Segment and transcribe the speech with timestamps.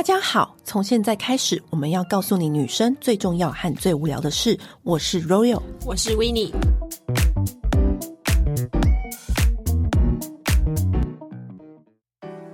[0.00, 4.58] 大家好，从现在开始，我们要告诉你女生最重要和最无聊的事。
[4.82, 6.50] 我是 Royal，我是 Winnie。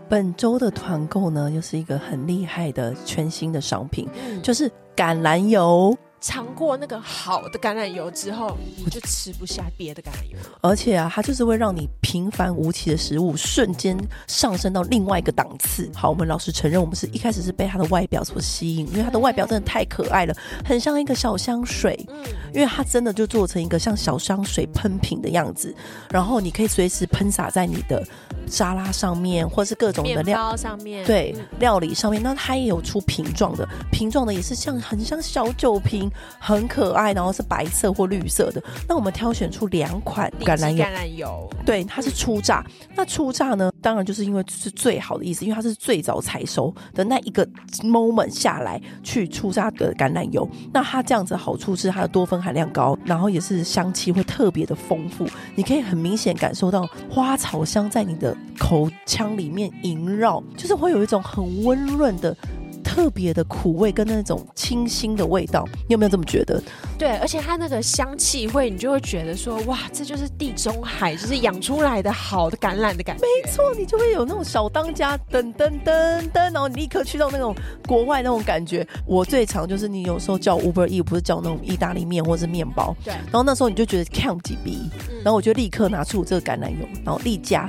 [0.09, 5.97] 本周的团购呢，又是一个很厉害的全新的商品，嗯、就是橄榄油。
[6.21, 10.39] 尝过那个好的橄榄油之后，你就吃不下别的橄榄油。
[10.61, 15.91] 而且啊，它就是会让你平凡无奇的食物瞬间上升到另外一个档次。
[15.95, 20.35] 好，我们老实承认，我们是一开始是被它的外表所吸引，因为它的外表真的太可爱了，
[20.65, 22.05] 很像一个小香水。
[22.09, 22.25] 嗯，
[22.55, 25.75] 因为它真的就做成一个像小香水喷瓶的样子，
[26.11, 28.03] 然后你可以随时喷洒在你的
[28.47, 32.23] 沙拉上面，或是各种的料上面，对，料理上面。
[32.23, 36.11] 那它也有出瓶状的，瓶状的也是像很像小酒瓶。
[36.39, 38.63] 很可爱，然后是白色或绿色的。
[38.89, 42.65] 那我们挑选出两款橄榄油，橄榄油，对，它是初榨。
[42.95, 47.45] 那初榨呢，当然就是因为是最好的意思，因为它是最早采收的那一个
[47.83, 50.49] moment 下来去初榨的橄榄油。
[50.73, 55.27] 那它这样子好处是它的多酚含量高，然后也是香气会特别的丰富。
[55.55, 62.37] 你可以很明显感受到花草香在你的口腔里面萦绕，就是会有一种很温润的。
[62.83, 66.63] 特别的苦味跟那种清新的味道，你有没有这么觉得？
[66.97, 73.23] 对，而且它那个香气会，你就会觉得说，哇，这就是地中海，就是养出来的好的橄榄的感觉。
[73.23, 77.55] 没错，你就会有那种小当家噔噔噔噔，然后你立刻去到那种
[77.87, 78.87] 国外那种感觉。
[79.05, 83.13] 我最常就是你有时候叫 Uber E，不是叫那种意大利面或者是面包，对。
[83.13, 84.89] 然后那时候你就觉得 count 几笔，
[85.23, 87.69] 然后我就立刻拿出这个橄榄油，然后立加。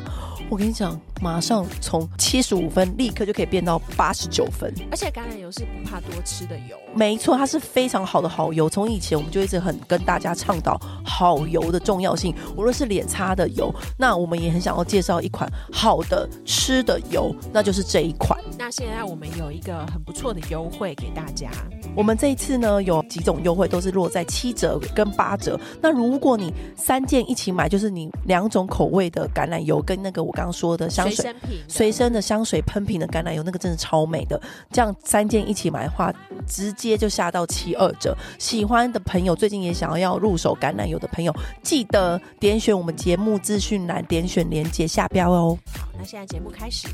[0.49, 6.77] 我跟你讲，马上从七十五分立刻就可以变到八十九分，而且橄榄油是不怕多吃的油。
[6.93, 8.69] 没错，它是非常好的好油。
[8.69, 18.39] 从以前我们就一直很跟大家倡导好油的重要性，无论是脸擦的油，那我们也很想要介绍一款好的吃的油，那就是这一款。
[18.57, 21.49] 那现在我们有一个很不错的优惠给大家。
[21.95, 25.59] 我们这一次呢，有几种优惠都是落在七折跟八折。
[25.81, 34.39] 那如果你三件一起买，就是你两种口味的橄榄油跟那个我刚刚说的香水随身瓶随身的香水喷瓶的橄榄油，那个真的超美的。
[34.71, 36.13] 这样三件一起买的话，
[36.47, 38.15] 直接就下到七二折。
[38.39, 45.57] 喜欢的朋友，最近也想要要入手橄榄油的朋友，记得点选我们节目资讯栏，点选连接下标哦。
[45.77, 46.87] 好，那现在节目开始。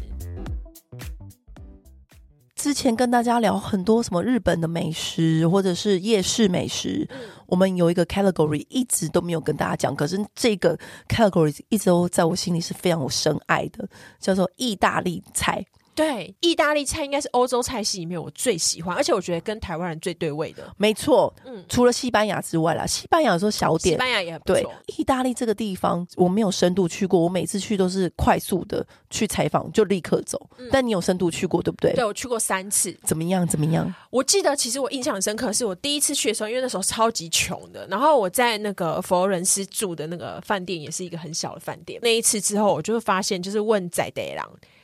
[2.64, 10.80] 之前跟大家聊很多什么日本的美食，或者是夜市美食，嗯、我们有一个 category 一直都没有跟大家讲，可是这个
[11.10, 13.86] category 一直都在我心里是非常有深爱的，
[14.18, 15.66] 叫做意大利菜。
[15.96, 20.64] 对，意大利菜应该是欧洲菜系里面我最喜欢，而且我觉得跟台湾人最对味的。
[20.78, 24.54] 没错，嗯，除了西班牙之外啦，西班牙有时候小点，西班牙也很不
[24.88, 30.50] 意大利这个地方我没有深度去过，我每次去都是快速的去采访就立刻走。
[30.58, 31.94] 嗯、但你有深度去过，对不对？
[31.94, 32.96] 对，我去过三次。
[33.04, 33.48] 怎么样？
[33.48, 33.94] 怎么样？
[34.10, 42.00] 我记得其实我印象很深刻，是我第一次去的时候，因为那时候超级穷的，然后我在那个佛罗伦斯住的那个饭店也是一个很小的饭店。
[42.02, 44.44] 那一次之后，我就会发现，就是问在地人。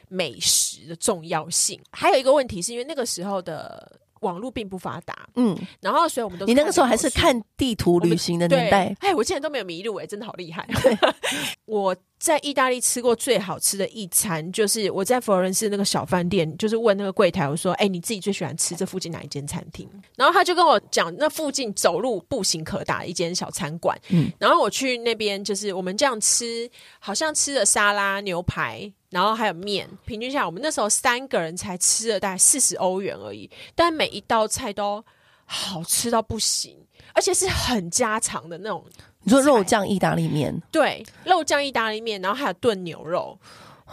[0.09, 10.67] 美食的重要性，还有一个问题是因为那个时候的网络并不发达，嗯，然后所以我们都，你那个时候还是看地图旅行的年代，哎，我竟然都没有迷路，哎，真的好厉害。
[11.65, 26.69] 我在意大利吃过最好吃的一餐，就是我在佛罗伦斯那个小饭店，就是问那个柜台，我说：“哎，你自己最喜欢吃这附近哪一间餐厅？”然后他就跟我讲，那附近走路步行可达一间小餐馆，嗯，然后我去那边，就是我们这样吃，
[26.99, 28.91] 好像吃了沙拉、牛排。
[29.09, 35.03] 然后还有面，平均下来，我们那时候三个人才吃了大概四十欧元而已，但每一道菜都
[35.51, 36.77] 好吃到不行，
[37.13, 38.85] 而且是很家常的那种。
[39.23, 40.61] 你说肉酱意大利面？
[40.71, 43.37] 对，肉酱意大利面，然后还有炖牛肉，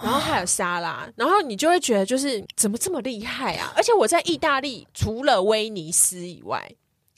[0.03, 3.73] 然后还有沙拉，然后你就会觉得就是怎么这么厉害啊！
[3.75, 6.71] 而且我在意大利除了威尼斯以外，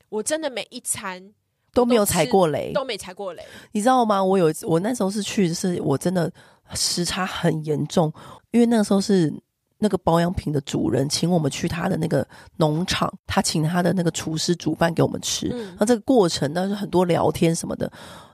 [0.08, 1.32] 我真的每一餐
[1.74, 3.44] 都，没有踩过雷，都没踩过雷。
[3.72, 4.22] 你知道吗？
[4.22, 6.32] 我有我那时候是去，是我真的。
[6.74, 8.12] 时差很严重，
[8.50, 9.32] 因为那个时候是
[9.78, 12.26] 那个保养品的主人请我们去他的那个
[12.56, 15.50] 农场，他请他的那个厨师煮饭给我们吃。
[15.52, 17.90] 嗯、那这个过程呢，是很多聊天什么的，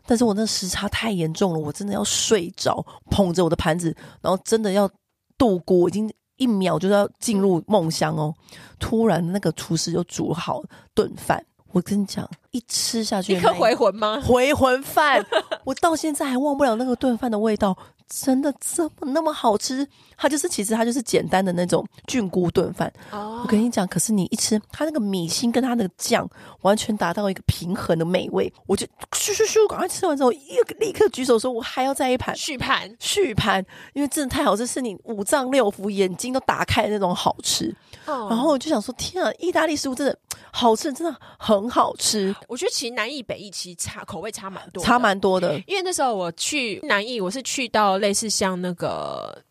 [0.06, 4.90] 但是我那时差太严重了，我真的要睡着，捧着我的盘子，然后真的要
[5.36, 8.34] 度过，已经一秒就要进入梦乡哦。
[8.78, 10.62] 突然那个厨师就煮好
[10.94, 11.44] 顿饭。
[11.72, 14.22] 我跟你讲，一吃下去，立刻回魂吗？
[14.24, 15.26] 回魂饭，
[15.64, 17.76] 我到现在还忘不了那个炖饭的味道，
[18.08, 19.86] 真的这么那么好吃？
[20.16, 22.92] 它就是其实它就是简单的那种菌菇炖饭。
[23.10, 26.28] 哦，我跟你讲，可是你一吃，它那个米心跟它那个酱
[26.62, 28.52] 完全达到一个平衡的美味。
[28.66, 37.74] 我就咻咻咻，赶快吃完之后，一个立刻举手说：“我还要再一盘续盘，续盘，因为真的太好吃，是你五脏六腑、眼睛都打开的那种好吃。”
[38.06, 40.16] 哦，然后我就想说：“天啊，意大利食物真的
[40.52, 45.58] 好吃，真的很好吃。”我觉得其实南意北意其实差口味差蛮多，差蛮多的。
[45.66, 49.42] 因为那时候我去南意，我是去到类似像那个。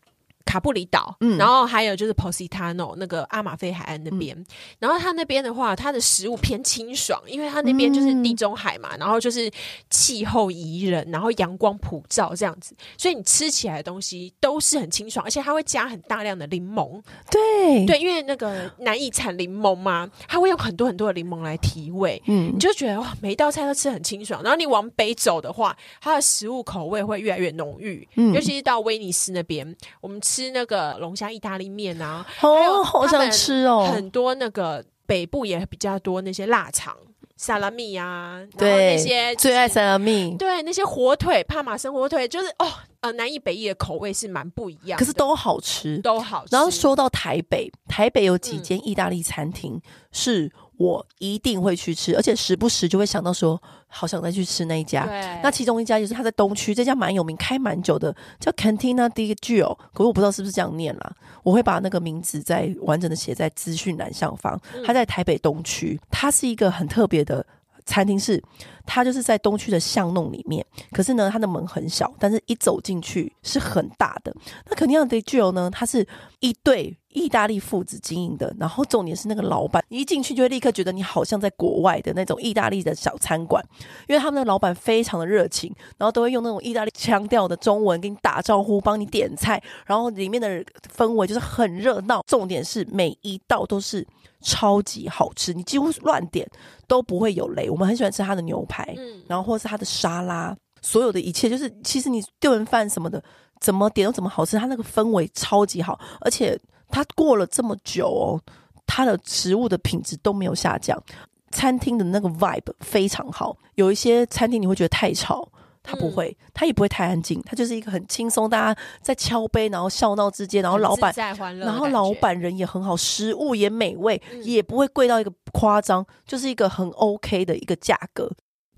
[0.44, 4.46] 卡布里岛，嗯，然后还有就是 Positano 那个阿马菲海岸那边，嗯、
[4.78, 9.50] 然后它那边的话，它的食物偏清爽，因为它那边就是地中海嘛，嗯、然后就是
[9.90, 17.86] 气候宜人，然后阳光普照这样子，所以你吃起来的东西都是很清爽，而且它会加很大量的柠檬，对。
[17.86, 24.42] 对，因为那个难以产柠檬嘛，它会用很多很多的柠檬来提味，嗯，你就觉得哇，每一道菜都吃很清爽。
[24.42, 30.33] 然后你往北走的话，它的食物口味会越来越浓郁，嗯，尤其是到威尼斯那边，我们吃。
[30.34, 33.88] 吃那个龙虾意大利面啊，哦，好想吃哦！
[33.94, 36.96] 很多那个北部也比较多那些腊肠、
[37.36, 42.66] 萨拉米啊，对，那些最爱萨拉米，对，那些火腿、帕玛森火腿，就是哦，
[43.00, 46.48] 呃，南义北义的口味是蛮不一样，可是都好吃，都好吃。
[46.56, 49.80] 然后说到台北，台北有几间意大利餐厅
[50.10, 50.50] 是。
[50.76, 55.06] 我一定会去吃，而且时不时就会想到说，好想再去吃那一家。
[55.06, 61.14] 对那其中一家就是他在东区，这家蛮有名，开蛮久的，叫 Cantina di Gio，可是我不知道是不是这样念啦。
[61.42, 64.60] 我会把那个名字再完整的写在资讯栏上方。
[64.84, 67.46] 它在台北东区，它是一个很特别的。
[67.86, 68.42] 餐厅是，
[68.86, 74.34] 它就是在东区的巷弄里面，可是呢，它的门很小，但是一走进去是很大的。
[74.70, 76.08] 那肯定要 Gio 呢，它是
[76.40, 83.64] 一对意大利父子经营的，然后重点是那个老板，你一进去就会立刻觉得你好像在国外的那种意大利的小餐馆，
[84.06, 90.62] 因为他们的老板非常的热情，然后都会用那种意大利腔调的中文跟你打招呼，帮你点菜，然后里面的
[90.94, 94.06] 氛围就是很热闹，重点是每一道都是。
[94.46, 96.46] 超级好吃，你几乎乱点
[96.86, 97.70] 都不会有雷。
[97.70, 103.24] 我们很喜欢吃他的牛排，嗯，然后或是他的沙拉，所有的一切就是，其实你炖完饭什么的，
[103.58, 104.58] 怎么点都怎么好吃。
[104.58, 108.40] 它那个氛围超级好，而且它过了这么久哦，
[108.86, 111.02] 它的食物的品质都没有下降，
[111.50, 113.56] 餐厅的那个 vibe 非常好。
[113.74, 115.48] 有一些餐厅你会觉得太吵。
[115.86, 121.12] 他不会，嗯、他也不会太安静，他就是一个很轻松，大家在敲杯，然后笑闹之间，然后老板，
[121.58, 128.30] 然后老板人也很好，食物也美味，嗯、也不会贵到一个夸张，就是一个很 OK 的一个价格。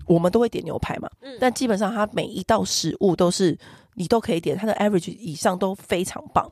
[0.05, 3.57] 我们都会点牛排嘛，嗯、但基本上他每一道食物都是
[3.93, 6.51] 你都可以点，他的 average 以上都非常棒。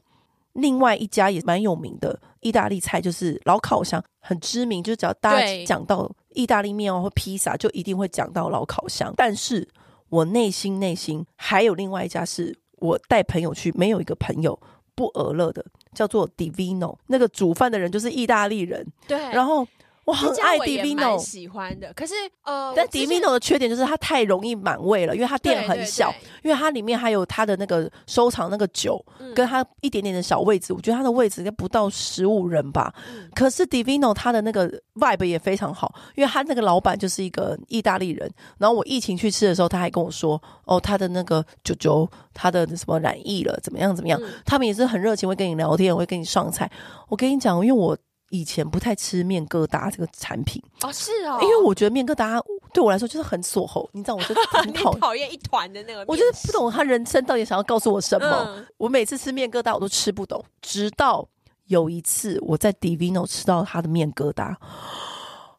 [0.55, 9.65] 另外一家也蛮有名的意大利菜，就是老烤箱，很知名，就只要大家讲到意大利面哦或披萨，就一定会讲到老烤箱，但是。
[10.09, 14.57] 我内心内心还有另外一家是我带朋友去，没有一个朋友
[14.93, 16.95] 不俄乐的，叫做 Divino。
[17.07, 19.67] 那个煮饭的人就是意大利人，对，然后。
[20.05, 21.91] 我很爱 Divino，喜欢的。
[21.93, 22.13] 可是
[22.43, 30.73] 呃，但 Divino 的缺点就是它太容易满位了，因为它店很小，对对对，因为它里面还有它的那个收藏那个酒，嗯、跟它一点点的小位置。
[30.73, 32.93] 我觉得它的位置应该不到十五人吧。
[33.09, 38.31] 嗯、可是 Divino 它的那个 vibe 也非常好，因为他那个老板就是一个意大利人。
[38.59, 46.69] 然后我疫情去吃的时候，他还跟我说：“哦，他的那个九九，他的什么染疫了，怎么样怎么样？”嗯、他们也是很热情，会跟你聊天，会跟你上菜。
[47.09, 47.97] 我跟你讲，因为我。
[48.29, 50.61] 以前不太吃面疙瘩这个产品。
[50.81, 52.41] 哦，是哦，因为我觉得面疙瘩
[52.73, 58.27] 对我来说就是很锁喉，你知道，我就 很讨讨厌一团的那个，我就是不懂他人生到底想要告诉我什么。
[58.27, 61.27] 嗯、我每次吃面疙瘩我都吃不懂，直到
[61.67, 64.55] 有一次我在 Divino 吃到他的面疙瘩，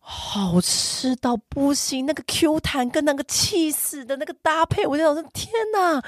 [0.00, 6.02] 好吃到不行，那个 Q 弹跟那个气势的那个搭配，我就想说天哪，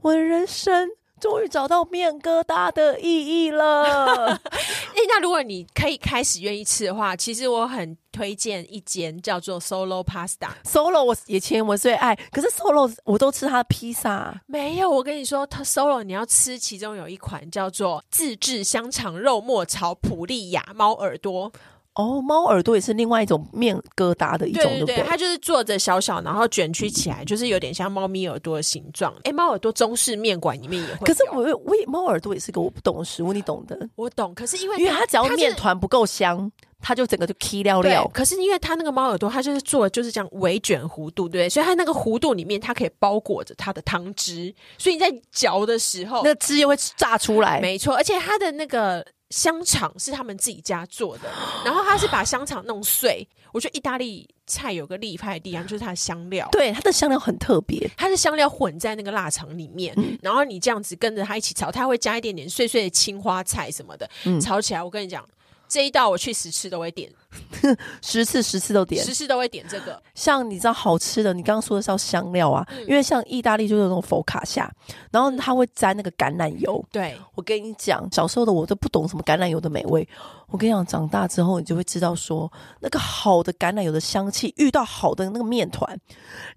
[0.00, 0.88] 我的人生。
[1.18, 4.40] 终于找到面疙瘩的意义了。
[5.08, 10.50] 那如果你可以开始愿意吃的话，其实我很推荐一间叫做 Solo Pasta。
[10.64, 14.38] Solo 我以前我最爱，可是 Solo 我都吃它的披萨。
[14.46, 21.50] 没有，我跟你说，它 Solo 你要吃，其中有一款叫做自制香肠肉末炒普利亚猫耳朵。
[21.98, 29.12] 哦，猫耳朵也是另外一种面疙瘩的一种，对对对，它就是做着小小，然后卷曲起来，就是有点像猫咪耳朵的形状。
[29.24, 31.04] 哎，猫耳朵中式面馆里面也会。
[31.04, 33.76] 可是我我猫耳朵也是个我不懂的食物，你懂的。
[33.96, 36.50] 我懂，可是因为因为它只要面团不够香，
[36.80, 38.08] 它就整个就 K 料料。
[38.12, 47.60] 可是因为它那个猫耳朵，它就是做的就是这样微卷弧度，对，所以它那个弧度里面，它可以包裹着它的汤汁，所以你在嚼的时候，那个汁又会炸出来。
[47.60, 49.04] 没错，而且它的那个。
[49.30, 51.28] 香肠是他们自己家做的，
[51.62, 53.28] 然后它是把香肠弄碎。
[53.52, 64.82] 我觉得意大利菜有个厉害的地方，就是它的香料，对，它的香料很特别，它的香料混在那个腊肠里面，嗯、然后你这样子跟着它一起炒，它会加一点点碎碎的青花菜什么的，嗯、炒起来。
[64.82, 65.22] 我跟你讲。
[65.68, 67.12] 这一道我去十次都会点，
[68.00, 70.02] 十次十次都点，十次都会点这个。
[70.14, 74.70] 像你知道好吃的，你刚刚说的是要香料啊，嗯、因为像意大利就是那种佛卡夏，
[75.10, 76.82] 然后它会沾那个橄榄油。
[76.90, 80.08] 对，我跟你讲，小时候的我都不懂什么橄榄油的美味。
[80.48, 85.98] 我跟你讲，长大之后你就会知道说，那个好的橄榄油的香气遇到好的那个面团，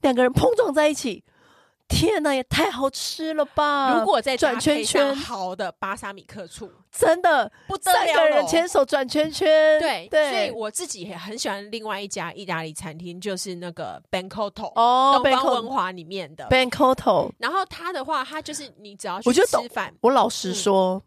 [0.01, 1.24] 两个人碰撞在一起。
[1.91, 3.93] 天哪，也太好吃了吧！
[4.00, 9.79] 如果再转圈圈，好的巴沙米克醋，真的不得了，三个人牵手转圈圈。
[9.79, 17.29] 对对，所以我自己也很喜欢另外一家意大利餐厅，就是那个 Bancotto 哦，东方文华里面的 Bancotto。
[17.38, 20.95] 然后他的话，他就是你只要去吃饭，我老实说。
[20.95, 21.01] 嗯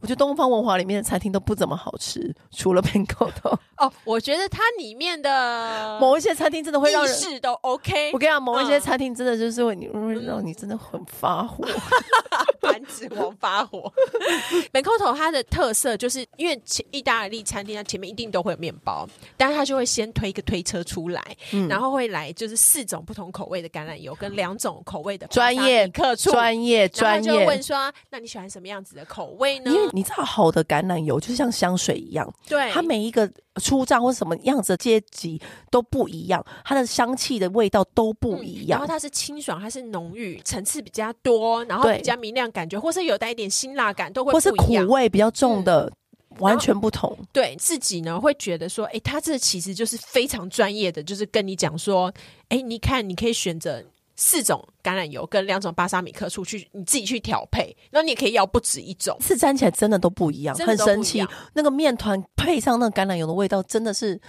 [0.00, 8.10] 我觉得东方文华里面的餐厅都不怎么好吃，除了 Bencotto 哦，我觉得它里面的 某一些餐厅真的会让人是都 OK。
[8.12, 11.64] 我跟你讲，某一些餐厅真的就是会你会让你真的很发火，
[12.60, 13.92] 繁殖王发火。
[14.72, 29.70] Bencotto 它的特色就是因为意大利餐厅它前面一定都会有面包，但是它就会先推一个推车出来，嗯、然后会来就是四种不同口味的橄榄油跟两种口味的专业客处专业专业，就问说那你喜欢什么样子的口味呢？
[29.70, 35.40] 因为你知道好的橄榄油就是像香水一样，对，它每一个出账或什么样子的阶级
[35.70, 38.78] 都不一样，它的香气的味道都不一样。
[38.78, 44.32] 嗯、然后它是清爽，它是浓郁，层次比较多，然后比较明亮，感觉或是有带一点辛辣感，都会。
[44.32, 45.90] 或是苦味比较重的，
[46.30, 47.16] 嗯、完全不同。
[47.32, 52.12] 对自己呢，会觉得说，哎，他这其实就是非常专业的，就是跟你讲说，
[52.50, 53.82] 哎，你看，你可以选择。
[54.22, 61.26] 四种橄榄油跟两种巴沙米克醋去你自己去调配，然后你也可以要不止一种，是沾起来真的都不一样，很神奇。
[61.54, 64.20] 那个面团配上那个橄榄油的味道，真的是。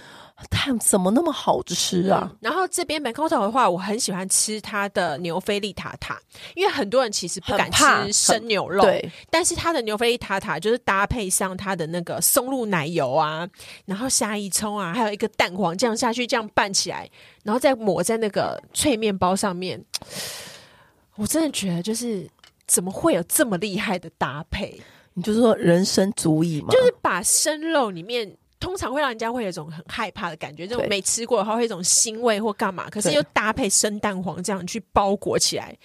[0.50, 2.28] 它怎么那么好吃啊？
[2.28, 6.20] 嗯、然后这边 Bencotto 的话，我很喜欢吃它的牛菲力塔塔，
[6.56, 9.08] 因为很多人其实不敢吃生牛肉，对。
[9.30, 13.48] 但是它的牛菲力塔塔就是搭配上它的那个松露奶油啊，
[13.84, 17.08] 然后虾一葱啊，还有一个蛋黄酱下去，这样拌起来，
[17.44, 19.84] 然后再抹在那个脆面包上面。
[21.22, 22.28] 我真的觉得，就是
[22.66, 24.78] 怎么会有这么厉害的搭配？
[25.14, 26.68] 你就是说人生足矣嘛？
[26.70, 28.36] 就是把生肉里面。
[28.58, 35.76] 通常会让人家会有一种很害怕的感觉，这种没吃过的话会有一种腥味或干嘛，可是又搭配生蛋黄这样去包裹起来，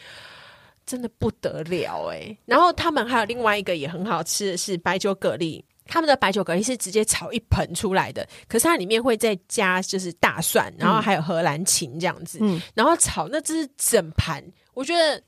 [0.85, 2.37] 真的不得了哎、欸！
[2.45, 14.43] 然后他们还有另外一个也很好吃的是白酒蛤蜊，他们的白酒蛤蜊是直接炒一盆出来的，可是它里面会再加就是大蒜，然后还有荷兰芹这样子，嗯，然后炒那只是整盘，
[14.77, 15.21] 我觉得。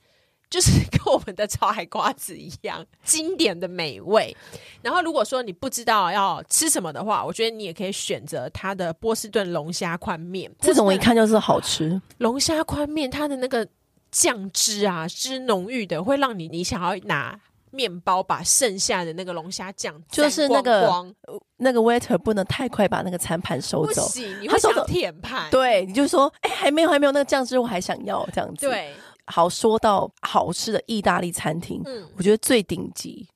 [0.51, 4.35] 就是 跟我们的炒海瓜子一样经典的美味。
[4.81, 10.51] 然后，如果说你不知道要吃什么的话，我觉得你也可以选择它的波士顿龙虾宽面。
[10.59, 12.01] 这种我一看就是好吃。
[12.17, 13.67] 龙虾宽面，它的那个
[14.09, 17.39] 酱汁啊，汁浓郁的，会让你你想要拿
[17.69, 21.13] 面包把剩下的那个龙虾酱就是那个
[21.57, 25.47] 那个 waiter 不能太快把那个餐盘收走，不行，你会想舔盘。
[25.51, 28.67] 对，你就说，哎，还没有，还没有那个酱汁，我还想要这样子。
[28.67, 28.91] 对。
[29.31, 33.27] 好，说到好吃的意大利餐厅，嗯，我觉得最顶级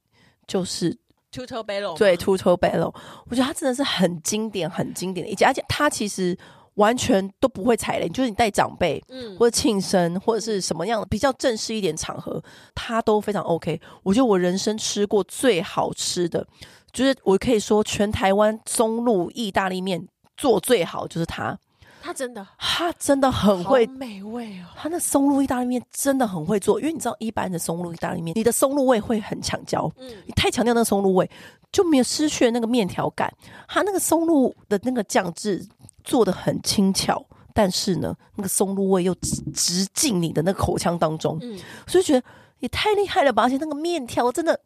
[0.47, 0.91] 就是
[1.31, 2.93] Tutto Bello，对，Tutto Bello，
[3.29, 6.37] 我觉得它真的是很经典、很经典的一家，而且它其实
[6.75, 13.79] 完全都不会踩雷，就是你带长辈，嗯，或者庆生或者是什么样的比较正式一点场合，它都非常 OK。
[14.01, 16.45] 我觉得我人生吃过最好吃的，
[16.91, 20.07] 就是我可以说全台湾中路意大利面
[20.37, 21.57] 做最好就是它。
[22.05, 24.67] 他真的，他真的很会美味哦。
[24.75, 31.31] 他那松露意大利面真的很会做，因为你知道，一般的松露意大利面，你的松露味会很强焦，嗯，你太强调那个松露味，
[31.71, 33.33] 就没有失去了那个面条感。
[33.69, 35.65] 他那个松露的那个酱汁
[36.03, 41.57] 做的很轻巧，但是呢，那个松露味又直直进你的那个口腔当中，嗯，
[41.87, 42.21] 所以觉得
[42.59, 43.43] 也太厉害了吧！
[43.43, 44.59] 而且那个面条真的。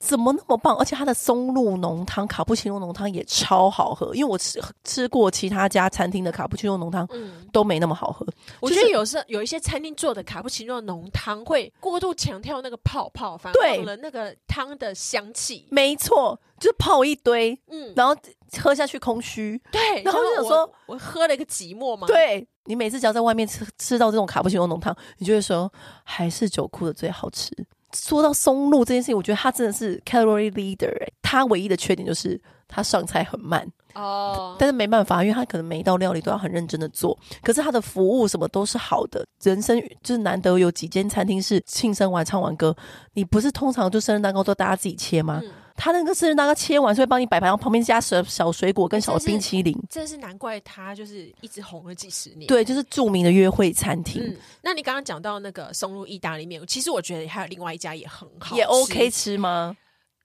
[0.00, 0.74] 怎么那么棒？
[0.76, 4.14] 而且它的松露浓汤、卡布奇诺浓汤也超好喝。
[4.14, 8.26] 因为我吃吃过其他家餐厅的卡布奇诺浓汤，嗯，都没那么好喝。
[8.60, 15.68] 我觉得有时有一些餐厅做的卡布奇诺浓汤会过度强调那个泡泡，反而忘了那个汤的香气。
[15.70, 18.16] 没错，就是泡一堆，嗯，然后
[18.58, 19.60] 喝下去空虚。
[19.70, 22.06] 对，然后就想说我，我喝了一个寂寞嘛？
[22.06, 25.70] 对，你每次只要在外面吃吃到这种卡布奇诺浓汤，你就会说
[26.04, 27.50] 还是酒库的最好吃。
[27.94, 31.12] 说到松露这件事情，我觉得他真的是 calorie leader，欸。
[31.22, 39.24] 它唯一的缺点就是他上菜很慢哦，但是没办法，因为他可能每一道料理都要很认真的做，可是他的服务什么都是好的。
[39.42, 42.74] 人生就是难得有几间餐厅是庆生完唱完歌，
[43.12, 45.40] 你不是通常就生日蛋糕都大家自己切吗？
[45.80, 49.74] 他那个生日蛋糕切完，所以帮你摆盘，然后旁边加小小水果跟小冰淇淋。
[49.88, 52.46] 真是难怪他就是一直红了几十年。
[52.46, 54.22] 对，就是著名的约会餐厅。
[54.22, 59.74] 嗯，那你刚刚讲到那个松露意大利面，其实我觉得还有另外一家也很好，也 OK 吃吗？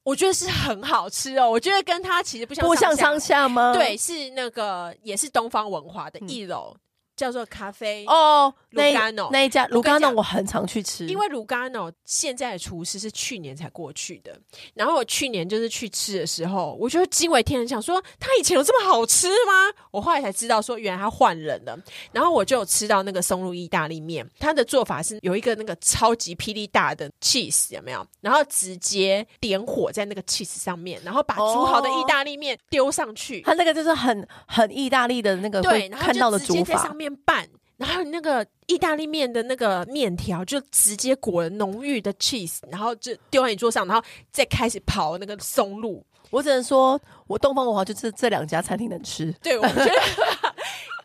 [0.04, 1.50] 我觉得是很好吃哦。
[1.50, 3.74] 我觉得跟他其实不相不相上下吗？
[3.74, 6.76] 对，是那个也是东方文化的一楼。
[6.76, 6.80] 嗯
[7.16, 14.38] 叫做咖啡哦，卢甘诺那一家卢甘诺我很常去吃，因为卢甘诺现在的厨师是去年才过去的。
[14.74, 19.72] 然后我去年就是去吃的时候，我就惊为天人，想说他以前有这么好吃吗？
[19.92, 21.78] 我后来才知道说原来他换人了。
[22.12, 28.06] 然后我就有吃到那个松露意大利面，他的做法是有一个那个超级霹雳大的 cheese 有没有？
[28.20, 33.42] 然后直接点火在那个 cheese 上面，然后把煮好的意大利面丢上去。
[33.42, 36.92] 他那个就是很很意大利的那个对看到的煮法。
[36.96, 37.48] 面拌，
[37.78, 46.06] 然后那个意大利面的那个面条就直接裹了浓郁的 cheese，然后就丢在你桌上，然后再开始刨那个松露。
[46.32, 49.32] 我只能说，我东方文华就是这两家餐厅能吃。
[49.42, 49.92] 对，我觉得。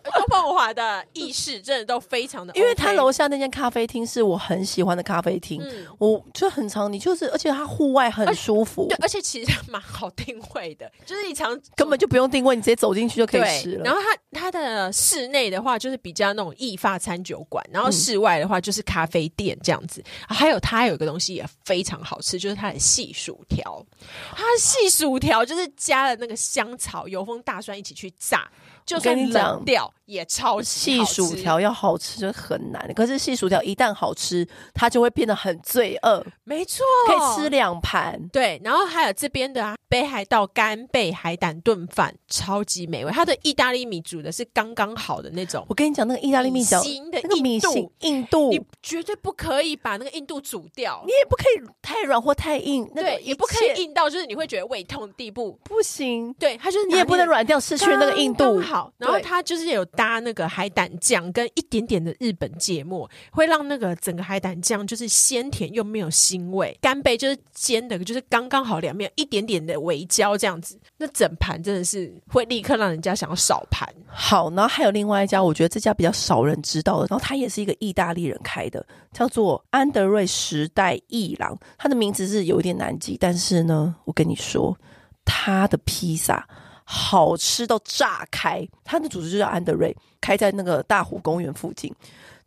[0.05, 13.85] 东方文华的意式真的都非常的、OK，因为他楼下那间咖啡厅是我很喜欢的咖啡厅，嗯、我就很常，你就是，而且它户外很舒服，对，而且其实蛮好定位的， 就是你常根本就不用定位，你直接走进去就可以吃了。
[13.85, 20.01] 然后它它的室内的话就是比较那种意法餐酒馆，然后室外的话就是咖啡店这样子。
[20.01, 23.85] 嗯、还有它有一个东西也非常好吃，就是它的细薯条，
[24.33, 28.51] 它的细薯条就是加了那个香草、油封大蒜一起去炸。
[28.91, 32.93] 就跟你讲，掉也超细薯条要好吃就很难。
[32.95, 36.25] 可是细薯条一旦好吃，它就会变得很罪恶。
[36.43, 38.21] 没错，可以吃两盘。
[38.33, 43.13] 对，然后还有这边的、啊、北海道干贝海胆炖饭，超级美味。
[43.13, 45.65] 它的意大利米煮的是刚刚好的那种。
[45.69, 46.83] 我跟你讲，那个意大利米叫
[47.13, 52.91] 那个米心硬度，你绝对不可以把那个硬度煮掉，你也不可以太软或太硬。
[52.95, 55.59] 那个、对，也不可以硬到就是你会觉得胃痛的地步。
[55.63, 58.45] 不行，对，它就是你也不能软掉，失去那个硬度。
[58.45, 66.77] 刚刚好，然后它就是有搭那个海胆酱跟一点点的日本芥末，会让那个整个海胆酱就是鲜甜又没有腥味。
[66.81, 73.87] 干贝就是煎的，就是刚刚好两面，一点点的微焦这样子，那整盘真的是会立刻让人家想要少盘。
[74.07, 81.59] 好，然后还有另外一家，我觉得这家比较少人知道的，然后它也是一个意大利人开的，叫做安德瑞时代艺郎。
[81.77, 84.77] 他的名字是有一点难记，但是呢，我跟你说，
[85.25, 86.49] 他的披萨。
[86.93, 88.69] 好吃到炸开！
[88.83, 91.95] 他的主厨就叫安德瑞，开在那个大湖公园附近。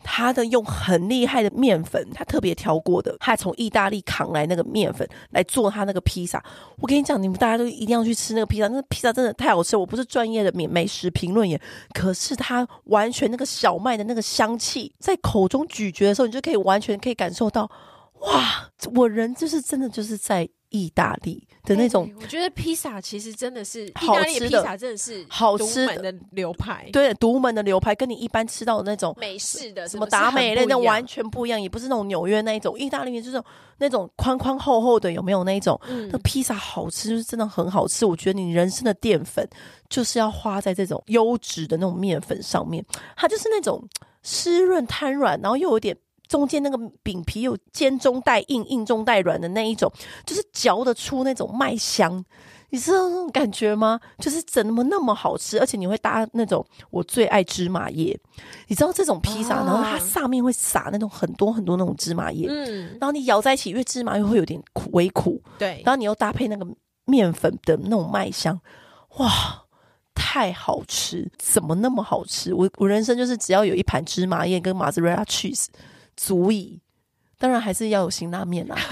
[0.04, 6.44] 他的用很厉害的面粉，他特别挑过的，他从意大利扛来那个面粉来做他那个披萨。
[6.82, 9.78] 我跟你讲，你们大家都一定要去吃那个披萨，那个披萨真的太好吃。
[9.78, 11.58] 我不是专业的美美食评论员，
[11.94, 17.72] 可是他完全那个小麦的那个香气在口中咀嚼的时候，你就可以完全可以感受到，
[18.20, 18.70] 哇！
[18.96, 20.50] 我人就是真的就是在。
[20.74, 26.89] 意大利的那种，我觉得披萨其实真的是意大利的披萨，真的是好吃的流派。
[26.91, 32.78] 对，独门的流派跟你一般吃到的那种美式的什么达美类那完全不一样，也不是那种纽约那一种。
[32.78, 33.41] 意大利面就是
[33.78, 35.80] 那种宽宽厚厚的，有没有那种？
[35.88, 38.06] 嗯，那披萨好吃，就是真的很好吃。
[38.06, 39.47] 我觉得你人生的淀粉
[39.88, 42.84] 就是要花在这种优质的那种面粉上面，
[43.15, 43.82] 它就是那种
[44.21, 45.95] 湿润瘫软，然后又有点。
[46.28, 49.92] 中间那个饼皮有尖中带硬，硬中带软的那一种，
[50.26, 52.24] 就是嚼得出那种麦香，
[52.70, 54.00] 你知道那种感觉吗？
[54.18, 58.20] 就是怎么那么好吃，而且你会搭那种我最爱芝麻叶，
[58.68, 66.66] 你知道这种披萨，然后它上面会撒那种很多很多那种芝麻叶，嗯，然后你咬在一起，因为芝麻又会有点苦，微苦，对，然后你又搭配那个
[67.06, 68.60] 面粉的那种麦香，
[69.18, 69.60] 哇！
[70.16, 72.54] 太好吃，怎么那么好吃？
[72.54, 75.66] 我我人生就是只要有一盘芝麻叶跟马兹瑞拉 cheese。
[76.15, 76.80] 足以，
[77.38, 78.78] 当然还是要有辛拉面啊！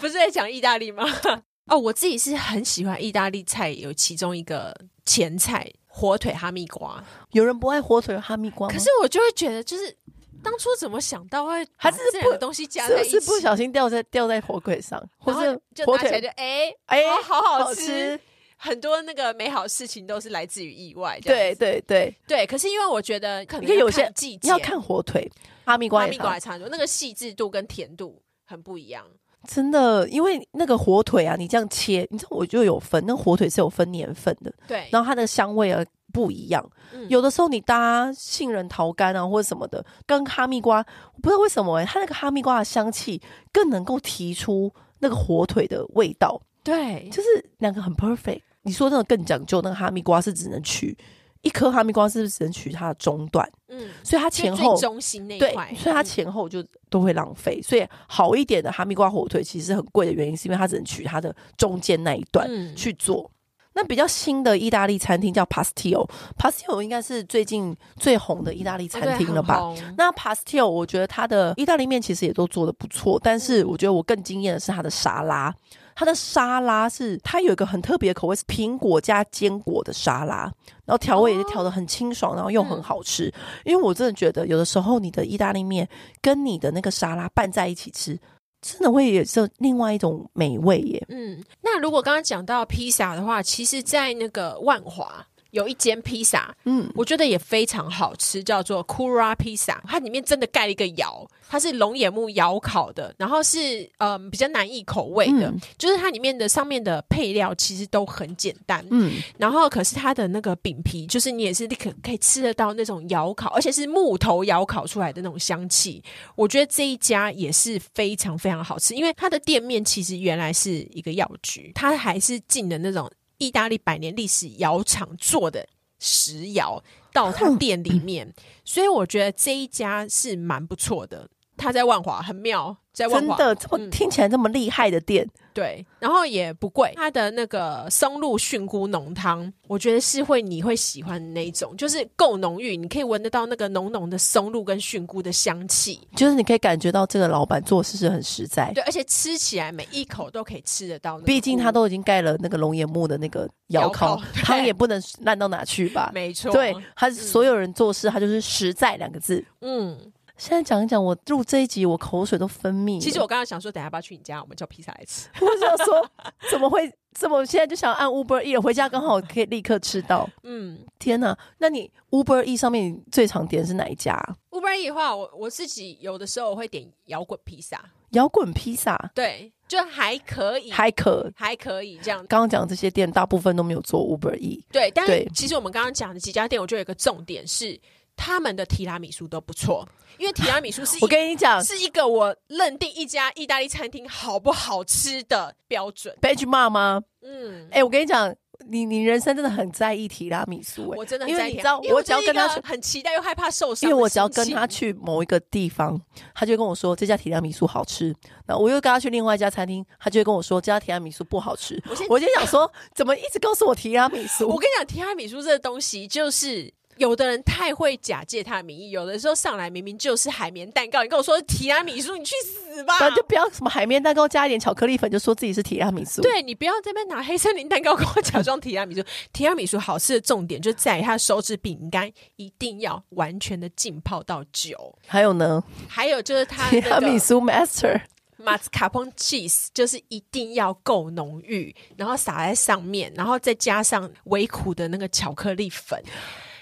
[0.00, 1.04] 不是在讲意大利吗？
[1.66, 7.02] 哦，我自己是很喜欢意大利菜，有其中一个前菜火腿哈密瓜。
[7.32, 8.74] 有人不爱火腿哈密瓜吗？
[8.74, 9.96] 可是我就会觉得，就是
[10.44, 17.40] 当初怎么想到会还是这两个东西加在一起，不小心掉在掉在火腿上，或者就拿起来就哎哎、欸欸，好。
[17.40, 18.18] 好吃
[18.56, 22.46] 很多那个美好事情都是来自于意外，对对对对。
[22.46, 25.30] 可是因为我觉得可能有些季节要看火腿，
[25.64, 29.04] 哈密瓜哈密瓜也差很多，那个细致度跟甜度很不一样。
[29.46, 34.88] 真的，因为那个火腿啊，你这样切，你知道我就有分，那个火腿是有分年份的，对。
[34.90, 40.78] 然后它的香味啊不一样，嗯、有的时候你搭杏仁桃干啊或者什么的，跟哈密瓜，
[41.14, 43.20] 我不知道为什么哎、欸，它那个哈密瓜的香气
[43.52, 46.40] 更能够提出那个火腿的味道。
[46.66, 48.40] 对，就是两个很 perfect。
[48.62, 50.98] 你说那个更讲究，那个哈密瓜是只能取
[51.42, 53.48] 一颗哈密瓜，是不是只能取它的中段？
[53.68, 57.62] 嗯，所以它前后中心那块，所以它前后就都会浪费。
[57.62, 63.30] 所以好一点的哈密瓜火腿其实很贵的原因，是因为它只能取它的中间那一段去做。
[63.74, 69.58] 那比较新的意大利餐厅叫 Pastillo，Pastillo 应该是最近最红的意大利餐厅了吧？
[69.58, 75.54] 哦、那 Pastillo 我觉得它的意大利面其实也都做的不错，但是我觉得我更惊艳的是它的沙拉。
[75.96, 80.42] 它的沙拉是它有一个很特别的口味，是苹果加坚果的沙拉，
[80.84, 83.28] 然后调味也是调的很清爽，然后又很好吃。
[83.28, 83.32] 哦、
[83.64, 85.88] 因为我真的觉得有的时候你的意大利面
[86.20, 88.16] 跟你的那个沙拉拌在一起吃。
[88.62, 91.06] 真的会也是另外一种美味耶。
[91.08, 95.24] 嗯，那如果刚刚讲到披萨的话，其实，在那个万华。
[95.50, 99.82] 有一间披萨，嗯，我觉得也非常好吃，叫做 Kura 披萨。
[99.86, 116.02] 它里面真的盖了一个窑，它是龙眼木窑烤的，然后是嗯、呃、比较难易口味的，嗯、就是它里面的上面的配料其实都很简单，嗯，然后可是它的那个饼皮，就是你也是立刻可以吃得到那种窑烤，而且是木头窑烤出来的那种香气。
[116.34, 123.10] 我觉得这一家也是非常非常好吃，因为它的店面其实原来是一个药局，它还是进的那种。
[123.38, 125.68] 意大利百年历史窑厂做的
[125.98, 128.32] 石窑到他店里面，
[128.64, 131.28] 所以我觉得这一家是蛮不错的。
[131.56, 132.76] 他在万华很妙。
[132.92, 136.94] 在万华真的这么听起来这么厉害的店，嗯，对，然后也不贵。
[136.96, 151.18] 它的那个松露菌菇浓汤，我觉得是会你会喜欢的那一种，就是够浓郁，你可以闻得到那个浓浓的松露跟菌菇的香气，就是你可以感觉到这个老板做事是很实在，对，而且吃起来每一口都可以吃得到。
[151.18, 156.10] 毕竟他都已经盖了那个龙眼木的那个窑烤，汤也不能烂到哪去吧？
[156.14, 160.00] 没错，对，他所有人做事，他就是实在两个字，嗯。
[160.36, 163.00] 现在讲一讲，我录这一集，我口水都分泌。
[163.00, 165.28] 其实我刚刚想说，等下要不要去你家，我们叫披萨来吃。
[165.40, 166.08] 我想说，
[166.50, 166.92] 怎么会？
[167.12, 168.60] 怎么现在就想按 Uber E 了？
[168.60, 170.28] 回家刚好可以立刻吃到。
[170.42, 171.34] 嗯，天哪！
[171.56, 177.82] 那你 Uber E 上面最常点是哪一家？Uber E 的话，我我自己有的时候我会点摇滚披萨。
[178.10, 182.18] 摇滚披萨，对，就还可以，还可，还可以这样。
[182.26, 184.62] 刚刚讲这些店，大部分都没有做 Uber E。
[184.70, 187.80] 对，但是其实我们刚刚讲的几家店，我觉得有一个重点是。
[188.16, 189.86] 他们的提拉米苏都不错，
[190.18, 196.16] 因为提拉米苏是我跟你讲是一个我认定一家意大利餐厅好不好吃的标准。
[196.20, 197.02] Benchmark 吗？
[197.22, 198.34] 嗯，哎、欸，我跟你讲，
[198.68, 206.00] 你你人生真的很在意提拉米苏、欸，我真的很因为你知道，我只要跟他很期待又害怕受伤，因为我只要跟他去某一个地方，
[206.34, 208.14] 他就会跟我说这家提拉米苏好吃，
[208.46, 211.82] 那我又跟他去另外一家餐厅，他就会跟我说这家提拉米苏不好吃。
[211.90, 214.48] 我先我就想说，怎么一直告诉我提拉米苏？
[214.48, 216.72] 我跟你讲，提拉米苏这个东西就是。
[216.96, 223.10] 有的人太会假借他的名义，有的时候上来明明就是海绵蛋糕，你跟我说提拉米苏，你去死吧！
[223.10, 226.22] 就不要什么海绵蛋糕加一点巧克力粉，就说自己是提拉米苏。
[226.22, 229.02] 对，你不要这边拿黑森林蛋糕跟我假装提拉米苏。
[229.32, 234.98] 提拉米苏好吃的重点就在于它的手指饼干一定要完全的浸泡到酒。
[235.06, 235.62] 还有呢？
[235.88, 238.00] 还有就是它 提拉米苏 master
[238.38, 246.02] 马斯卡彭 cheese 就是一定要够浓郁，然后撒在上面，然后再加上微苦的那个巧克力粉。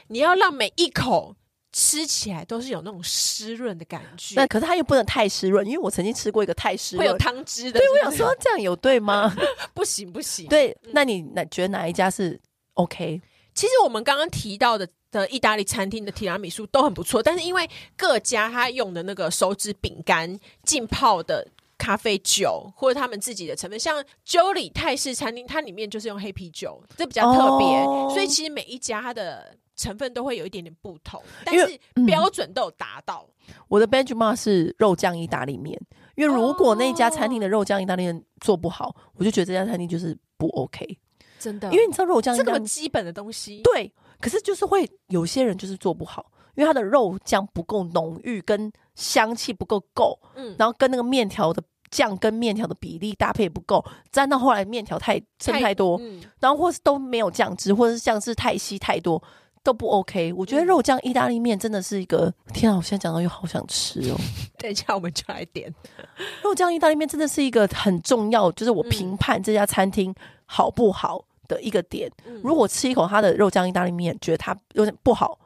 [0.09, 1.35] 你要让每一口
[1.73, 7.81] 吃起来都是有那种湿润的感觉，那可是它又不能太湿润，因为我曾经吃过一个太湿润，会有汤汁的。
[7.81, 9.35] 对，我想说这样有对吗？
[9.75, 10.47] 不行不行。
[10.49, 12.41] 对，那你那觉得哪一家是
[12.75, 13.21] OK？
[13.55, 21.49] 其实我们刚刚提到的的意大利餐厅的提拉米苏都很不错，但是因为各家他用的那个手指饼干浸泡的。
[21.77, 27.67] 咖啡酒或者他们自己的成分，像 Jolly 泰式餐厅，它里面就是用黑啤酒，这比较特别。
[27.83, 28.11] Oh.
[28.11, 33.27] 所以其实每一家它的成分都会有一点点不同，但是标准都有达到。
[33.49, 35.81] 嗯、我的 benchmark 是肉酱意大利面，
[36.17, 40.99] 因为如果那家餐厅的肉酱意大利面做不好，我就觉得这家餐厅就是不 OK。
[41.39, 46.31] 真的，因为你知道肉酱这么基本的东西，对，可是就是会有些人就是做不好。
[46.57, 51.61] 因为它的肉酱不够浓郁，跟香气不够够，嗯，然后跟那个面条的
[51.91, 59.21] 酱跟面条的比例搭配不够，沾到后来面条太剩太多，嗯，然后或是都没有酱汁，或者是酱汁太稀太多
[59.65, 60.33] 都不 OK。
[60.35, 62.77] 我觉得肉酱意大利面真的是一个，嗯、天啊！
[62.77, 64.17] 我现在讲到又好想吃哦。
[64.59, 65.75] 等一下我们就来点
[66.45, 72.09] 肉酱意大利面，真的是一个很重要，就是我评判这家餐厅好不好的一个点。
[72.27, 75.39] 嗯、如果吃一口它的肉酱意大利面，觉得它有点不好。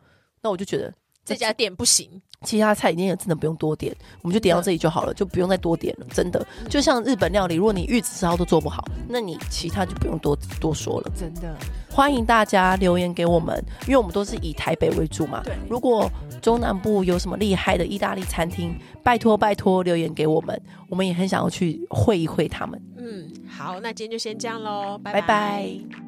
[0.42, 0.92] 那我就觉得
[1.28, 2.08] 这家店不行，
[2.42, 6.06] 其他菜一定也真的不用多点，我们就点到这里就好了，就不用再多点了。
[6.10, 11.12] 真的，就像日本料理，如果你玉子烧都做不好，那你其他就不用多多说了。
[11.14, 11.54] 真的，
[11.90, 15.42] 欢迎大家留言给我们，因为我们都是以台北为主嘛。
[15.44, 16.10] 对，如果
[16.40, 22.80] 中南部有什么厉害的意大利餐厅，拜托拜托留言给我们，我们也很想要去会一会他们。
[22.96, 25.20] 嗯，好，那今天就先这样喽，拜拜。
[25.20, 26.07] 拜拜。